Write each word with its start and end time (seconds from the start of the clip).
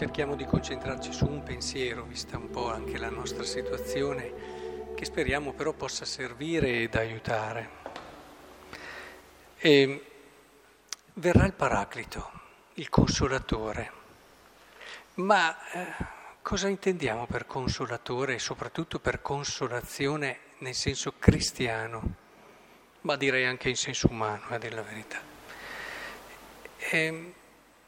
cerchiamo 0.00 0.34
di 0.34 0.46
concentrarci 0.46 1.12
su 1.12 1.26
un 1.26 1.42
pensiero, 1.42 2.04
vista 2.04 2.38
un 2.38 2.48
po' 2.48 2.70
anche 2.72 2.96
la 2.96 3.10
nostra 3.10 3.42
situazione, 3.44 4.32
che 4.94 5.04
speriamo 5.04 5.52
però 5.52 5.74
possa 5.74 6.06
servire 6.06 6.80
ed 6.80 6.94
aiutare. 6.94 7.68
E 9.58 10.04
verrà 11.12 11.44
il 11.44 11.52
Paraclito, 11.52 12.30
il 12.76 12.88
Consolatore. 12.88 13.92
Ma 15.16 15.70
eh, 15.70 15.86
cosa 16.40 16.68
intendiamo 16.68 17.26
per 17.26 17.44
consolatore 17.44 18.36
e 18.36 18.38
soprattutto 18.38 19.00
per 19.00 19.20
consolazione 19.20 20.38
nel 20.60 20.74
senso 20.74 21.12
cristiano? 21.18 22.14
Ma 23.02 23.16
direi 23.16 23.44
anche 23.44 23.68
in 23.68 23.76
senso 23.76 24.08
umano, 24.10 24.46
a 24.48 24.56
dire 24.56 24.74
la 24.74 24.82
verità. 24.82 25.20
E, 26.78 26.98
ehm, 26.98 27.32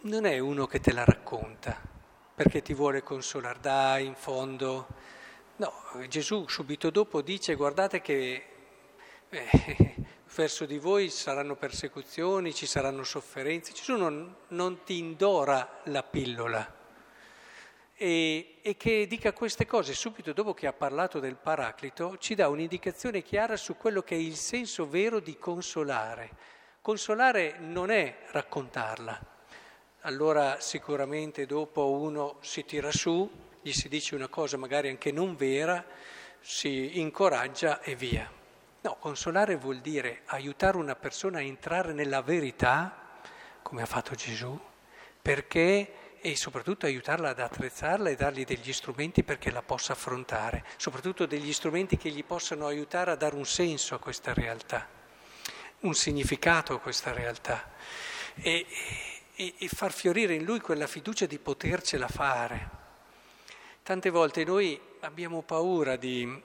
non 0.00 0.24
è 0.24 0.38
uno 0.38 0.66
che 0.66 0.80
te 0.80 0.92
la 0.92 1.04
racconta 1.04 1.96
perché 2.38 2.62
ti 2.62 2.72
vuole 2.72 3.02
consolare, 3.02 3.58
dai, 3.60 4.06
in 4.06 4.14
fondo. 4.14 4.86
No, 5.56 5.72
Gesù 6.06 6.46
subito 6.46 6.88
dopo 6.88 7.20
dice 7.20 7.56
guardate 7.56 8.00
che 8.00 8.44
eh, 9.28 9.94
verso 10.36 10.64
di 10.64 10.78
voi 10.78 11.10
saranno 11.10 11.56
persecuzioni, 11.56 12.54
ci 12.54 12.66
saranno 12.66 13.02
sofferenze. 13.02 13.72
Gesù 13.72 13.96
non, 13.96 14.36
non 14.50 14.84
ti 14.84 14.98
indora 14.98 15.80
la 15.86 16.04
pillola. 16.04 16.76
E, 17.96 18.58
e, 18.62 18.76
che 18.76 19.08
dica 19.08 19.32
queste 19.32 19.66
cose 19.66 19.92
subito 19.92 20.32
dopo 20.32 20.54
che 20.54 20.68
ha 20.68 20.72
parlato 20.72 21.18
del 21.18 21.34
Paraclito 21.34 22.18
ci 22.18 22.36
dà 22.36 22.46
un'indicazione 22.46 23.24
chiara 23.24 23.56
su 23.56 23.76
quello 23.76 24.02
che 24.02 24.14
è 24.14 24.18
il 24.18 24.36
senso 24.36 24.88
vero 24.88 25.18
di 25.18 25.36
consolare. 25.38 26.30
Consolare 26.82 27.56
non 27.58 27.90
è 27.90 28.18
raccontarla, 28.30 29.37
allora 30.02 30.60
sicuramente 30.60 31.46
dopo 31.46 31.90
uno 31.90 32.36
si 32.40 32.64
tira 32.64 32.92
su, 32.92 33.28
gli 33.60 33.72
si 33.72 33.88
dice 33.88 34.14
una 34.14 34.28
cosa 34.28 34.56
magari 34.56 34.88
anche 34.88 35.10
non 35.10 35.34
vera, 35.36 35.84
si 36.40 37.00
incoraggia 37.00 37.80
e 37.80 37.94
via. 37.94 38.30
No, 38.80 38.96
consolare 39.00 39.56
vuol 39.56 39.80
dire 39.80 40.22
aiutare 40.26 40.76
una 40.76 40.94
persona 40.94 41.38
a 41.38 41.42
entrare 41.42 41.92
nella 41.92 42.22
verità, 42.22 43.18
come 43.62 43.82
ha 43.82 43.86
fatto 43.86 44.14
Gesù, 44.14 44.58
perché 45.20 45.92
e 46.20 46.36
soprattutto 46.36 46.86
aiutarla 46.86 47.30
ad 47.30 47.40
attrezzarla 47.40 48.10
e 48.10 48.16
dargli 48.16 48.44
degli 48.44 48.72
strumenti 48.72 49.22
perché 49.22 49.50
la 49.50 49.62
possa 49.62 49.92
affrontare, 49.92 50.64
soprattutto 50.76 51.26
degli 51.26 51.52
strumenti 51.52 51.96
che 51.96 52.10
gli 52.10 52.24
possano 52.24 52.66
aiutare 52.66 53.10
a 53.10 53.16
dare 53.16 53.36
un 53.36 53.46
senso 53.46 53.94
a 53.94 53.98
questa 53.98 54.32
realtà, 54.34 54.88
un 55.80 55.94
significato 55.94 56.74
a 56.74 56.80
questa 56.80 57.12
realtà. 57.12 57.70
E, 58.34 58.66
e, 59.40 59.54
e 59.56 59.68
far 59.68 59.92
fiorire 59.92 60.34
in 60.34 60.42
lui 60.42 60.58
quella 60.58 60.88
fiducia 60.88 61.26
di 61.26 61.38
potercela 61.38 62.08
fare. 62.08 62.76
Tante 63.84 64.10
volte 64.10 64.42
noi 64.44 64.78
abbiamo 65.00 65.42
paura 65.42 65.94
di, 65.94 66.42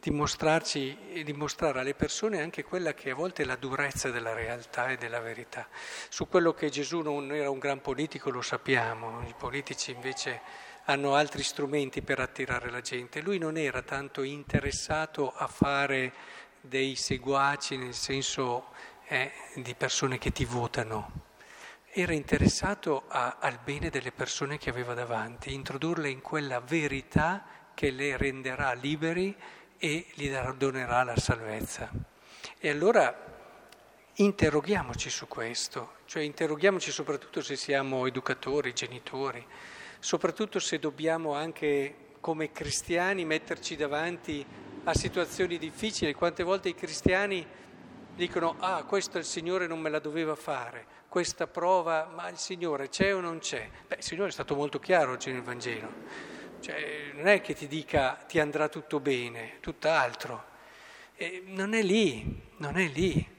di 0.00 0.10
mostrarci 0.10 0.96
e 1.12 1.24
di 1.24 1.32
mostrare 1.32 1.80
alle 1.80 1.94
persone 1.94 2.40
anche 2.40 2.62
quella 2.62 2.94
che 2.94 3.10
a 3.10 3.14
volte 3.16 3.42
è 3.42 3.44
la 3.44 3.56
durezza 3.56 4.10
della 4.10 4.34
realtà 4.34 4.88
e 4.90 4.96
della 4.96 5.18
verità. 5.18 5.66
Su 6.08 6.28
quello 6.28 6.54
che 6.54 6.70
Gesù 6.70 7.00
non 7.00 7.32
era 7.32 7.50
un 7.50 7.58
gran 7.58 7.80
politico 7.80 8.30
lo 8.30 8.40
sappiamo, 8.40 9.26
i 9.26 9.34
politici 9.36 9.90
invece 9.90 10.40
hanno 10.84 11.16
altri 11.16 11.42
strumenti 11.42 12.02
per 12.02 12.20
attirare 12.20 12.70
la 12.70 12.80
gente. 12.80 13.20
Lui 13.20 13.38
non 13.38 13.58
era 13.58 13.82
tanto 13.82 14.22
interessato 14.22 15.32
a 15.34 15.48
fare 15.48 16.14
dei 16.60 16.94
seguaci 16.94 17.76
nel 17.76 17.94
senso 17.94 18.68
eh, 19.08 19.32
di 19.56 19.74
persone 19.74 20.18
che 20.18 20.30
ti 20.30 20.44
votano 20.44 21.26
era 21.90 22.12
interessato 22.12 23.04
a, 23.08 23.38
al 23.40 23.58
bene 23.62 23.90
delle 23.90 24.12
persone 24.12 24.58
che 24.58 24.70
aveva 24.70 24.94
davanti, 24.94 25.52
introdurle 25.52 26.08
in 26.08 26.20
quella 26.20 26.60
verità 26.60 27.44
che 27.74 27.90
le 27.90 28.16
renderà 28.16 28.72
liberi 28.72 29.34
e 29.78 30.06
gli 30.14 30.30
donerà 30.56 31.02
la 31.02 31.16
salvezza. 31.16 31.90
E 32.58 32.68
allora 32.68 33.36
interroghiamoci 34.14 35.10
su 35.10 35.28
questo, 35.28 35.92
cioè 36.06 36.22
interroghiamoci 36.22 36.90
soprattutto 36.90 37.40
se 37.40 37.56
siamo 37.56 38.06
educatori, 38.06 38.72
genitori, 38.72 39.44
soprattutto 40.00 40.58
se 40.58 40.78
dobbiamo 40.78 41.34
anche 41.34 42.06
come 42.20 42.50
cristiani 42.50 43.24
metterci 43.24 43.76
davanti 43.76 44.44
a 44.84 44.94
situazioni 44.94 45.58
difficili. 45.58 46.14
Quante 46.14 46.42
volte 46.42 46.68
i 46.68 46.74
cristiani 46.74 47.46
dicono 48.18 48.56
ah 48.58 48.82
questo 48.82 49.16
il 49.16 49.24
Signore 49.24 49.68
non 49.68 49.78
me 49.78 49.90
la 49.90 50.00
doveva 50.00 50.34
fare, 50.34 50.84
questa 51.08 51.46
prova, 51.46 52.10
ma 52.12 52.28
il 52.28 52.36
Signore 52.36 52.88
c'è 52.88 53.14
o 53.14 53.20
non 53.20 53.38
c'è? 53.38 53.70
Beh, 53.86 53.94
il 53.98 54.02
Signore 54.02 54.30
è 54.30 54.32
stato 54.32 54.56
molto 54.56 54.80
chiaro 54.80 55.12
oggi 55.12 55.30
nel 55.30 55.42
Vangelo, 55.42 55.88
cioè, 56.58 57.12
non 57.14 57.28
è 57.28 57.40
che 57.40 57.54
ti 57.54 57.68
dica 57.68 58.14
ti 58.26 58.40
andrà 58.40 58.68
tutto 58.68 58.98
bene, 58.98 59.58
tutt'altro, 59.60 60.46
e 61.14 61.44
non 61.46 61.74
è 61.74 61.82
lì, 61.82 62.42
non 62.56 62.76
è 62.76 62.88
lì. 62.88 63.36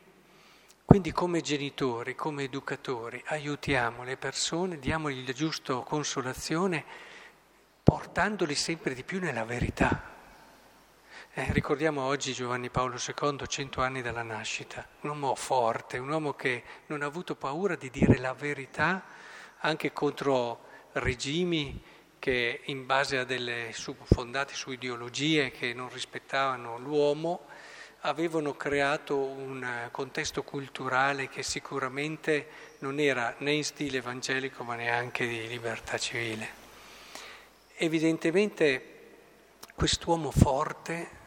Quindi 0.85 1.11
come 1.11 1.41
genitori, 1.41 2.15
come 2.15 2.43
educatori, 2.43 3.21
aiutiamo 3.27 4.03
le 4.03 4.15
persone, 4.15 4.79
diamogli 4.79 5.25
la 5.25 5.33
giusta 5.33 5.73
consolazione, 5.81 6.83
portandoli 7.83 8.55
sempre 8.55 8.93
di 8.93 9.03
più 9.03 9.19
nella 9.19 9.43
verità. 9.43 10.18
Eh, 11.31 11.53
ricordiamo 11.53 12.01
oggi 12.01 12.33
Giovanni 12.33 12.71
Paolo 12.71 12.95
II, 12.95 13.45
cento 13.45 13.81
anni 13.81 14.01
dalla 14.01 14.23
nascita, 14.23 14.85
un 15.01 15.11
uomo 15.11 15.35
forte, 15.35 15.99
un 15.99 16.09
uomo 16.09 16.33
che 16.33 16.63
non 16.87 17.03
ha 17.03 17.05
avuto 17.05 17.35
paura 17.35 17.75
di 17.75 17.91
dire 17.91 18.17
la 18.17 18.33
verità 18.33 19.03
anche 19.59 19.93
contro 19.93 20.65
regimi 20.93 21.79
che 22.17 22.61
in 22.65 22.87
base 22.87 23.19
a 23.19 23.25
delle 23.25 23.71
fondate 24.05 24.55
su 24.55 24.71
ideologie 24.71 25.51
che 25.51 25.71
non 25.71 25.89
rispettavano 25.89 26.79
l'uomo, 26.79 27.45
avevano 28.01 28.55
creato 28.55 29.15
un 29.15 29.87
contesto 29.91 30.41
culturale 30.41 31.29
che 31.29 31.43
sicuramente 31.43 32.47
non 32.79 32.99
era 32.99 33.35
né 33.37 33.51
in 33.51 33.63
stile 33.63 33.99
evangelico 33.99 34.63
ma 34.63 34.73
neanche 34.73 35.27
di 35.27 35.47
libertà 35.47 35.99
civile. 35.99 36.49
Evidentemente 37.75 38.95
quest'uomo 39.75 40.31
forte 40.31 41.17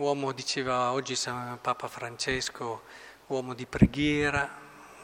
uomo, 0.00 0.32
diceva 0.32 0.92
oggi 0.92 1.16
Papa 1.60 1.86
Francesco, 1.86 2.84
uomo 3.26 3.52
di 3.54 3.66
preghiera, 3.66 4.48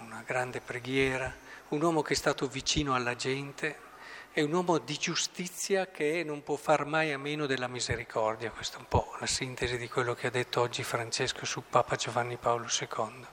una 0.01 0.23
grande 0.25 0.61
preghiera, 0.61 1.33
un 1.69 1.83
uomo 1.83 2.01
che 2.01 2.15
è 2.15 2.17
stato 2.17 2.49
vicino 2.49 2.95
alla 2.95 3.15
gente, 3.15 3.85
è 4.33 4.41
un 4.41 4.53
uomo 4.53 4.79
di 4.79 4.97
giustizia 4.97 5.89
che 5.89 6.23
non 6.25 6.43
può 6.43 6.57
far 6.57 6.87
mai 6.87 7.13
a 7.13 7.19
meno 7.19 7.47
della 7.47 7.69
misericordia. 7.69 8.51
Questa 8.51 8.77
è 8.77 8.81
un 8.81 8.89
po' 8.89 9.15
la 9.21 9.27
sintesi 9.27 9.77
di 9.77 9.89
quello 9.89 10.15
che 10.15 10.29
ha 10.29 10.31
detto 10.31 10.63
oggi 10.63 10.83
Francesco 10.83 11.45
su 11.45 11.63
Papa 11.69 11.97
Giovanni 11.97 12.37
Paolo 12.37 12.67
II. 12.67 13.27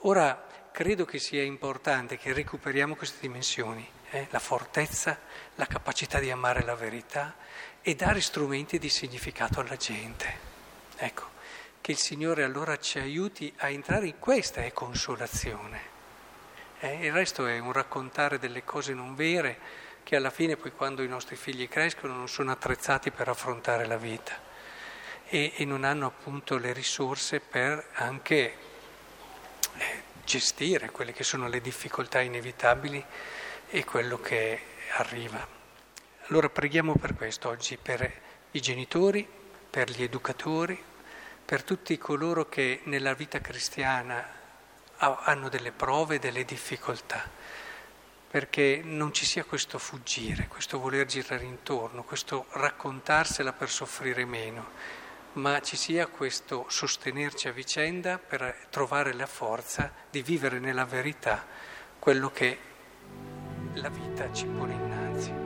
Ora, 0.00 0.46
credo 0.72 1.04
che 1.04 1.18
sia 1.18 1.42
importante 1.42 2.16
che 2.16 2.32
recuperiamo 2.32 2.96
queste 2.96 3.18
dimensioni, 3.20 3.86
eh? 4.10 4.28
la 4.30 4.38
fortezza, 4.38 5.18
la 5.54 5.66
capacità 5.66 6.18
di 6.18 6.30
amare 6.30 6.62
la 6.64 6.74
verità 6.74 7.36
e 7.82 7.94
dare 7.94 8.20
strumenti 8.20 8.78
di 8.78 8.88
significato 8.88 9.60
alla 9.60 9.76
gente. 9.76 10.55
Ecco, 10.96 11.30
che 11.80 11.92
il 11.92 11.98
Signore 11.98 12.42
allora 12.42 12.78
ci 12.78 12.98
aiuti 12.98 13.52
a 13.58 13.68
entrare 13.68 14.06
in 14.06 14.18
questa 14.18 14.64
è 14.64 14.72
consolazione. 14.72 15.94
Eh, 16.80 17.06
il 17.06 17.12
resto 17.12 17.46
è 17.46 17.58
un 17.58 17.72
raccontare 17.72 18.38
delle 18.38 18.64
cose 18.64 18.92
non 18.92 19.14
vere 19.14 19.84
che 20.02 20.16
alla 20.16 20.30
fine 20.30 20.56
poi 20.56 20.72
quando 20.72 21.02
i 21.02 21.08
nostri 21.08 21.36
figli 21.36 21.68
crescono 21.68 22.14
non 22.14 22.28
sono 22.28 22.50
attrezzati 22.50 23.10
per 23.10 23.28
affrontare 23.28 23.86
la 23.86 23.96
vita 23.96 24.38
e, 25.26 25.52
e 25.56 25.64
non 25.64 25.84
hanno 25.84 26.06
appunto 26.06 26.58
le 26.58 26.72
risorse 26.72 27.40
per 27.40 27.88
anche 27.94 28.54
eh, 29.76 30.02
gestire 30.24 30.90
quelle 30.90 31.12
che 31.12 31.24
sono 31.24 31.48
le 31.48 31.60
difficoltà 31.60 32.20
inevitabili 32.20 33.04
e 33.68 33.84
quello 33.84 34.20
che 34.20 34.60
arriva. 34.96 35.46
Allora 36.28 36.48
preghiamo 36.48 36.94
per 36.96 37.14
questo 37.14 37.48
oggi, 37.48 37.76
per 37.76 38.12
i 38.50 38.60
genitori, 38.60 39.26
per 39.68 39.90
gli 39.90 40.02
educatori, 40.02 40.80
per 41.46 41.62
tutti 41.62 41.96
coloro 41.96 42.48
che 42.48 42.80
nella 42.84 43.14
vita 43.14 43.40
cristiana 43.40 44.22
hanno 44.98 45.48
delle 45.48 45.70
prove, 45.70 46.18
delle 46.18 46.44
difficoltà, 46.44 47.22
perché 48.28 48.80
non 48.82 49.12
ci 49.12 49.24
sia 49.24 49.44
questo 49.44 49.78
fuggire, 49.78 50.48
questo 50.48 50.80
voler 50.80 51.06
girare 51.06 51.44
intorno, 51.44 52.02
questo 52.02 52.46
raccontarsela 52.50 53.52
per 53.52 53.70
soffrire 53.70 54.24
meno, 54.24 54.70
ma 55.34 55.60
ci 55.60 55.76
sia 55.76 56.08
questo 56.08 56.66
sostenerci 56.68 57.46
a 57.46 57.52
vicenda 57.52 58.18
per 58.18 58.66
trovare 58.68 59.12
la 59.12 59.26
forza 59.26 59.92
di 60.10 60.22
vivere 60.22 60.58
nella 60.58 60.84
verità 60.84 61.46
quello 62.00 62.30
che 62.32 62.58
la 63.74 63.88
vita 63.88 64.32
ci 64.32 64.46
pone 64.46 64.72
innanzi. 64.72 65.45